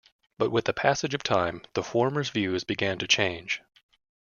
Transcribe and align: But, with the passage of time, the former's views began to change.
But, 0.39 0.49
with 0.49 0.65
the 0.65 0.73
passage 0.73 1.13
of 1.13 1.21
time, 1.21 1.61
the 1.75 1.83
former's 1.83 2.29
views 2.31 2.63
began 2.63 2.97
to 2.97 3.07
change. 3.07 3.61